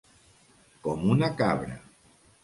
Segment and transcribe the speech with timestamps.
[0.87, 1.77] Com una cabra.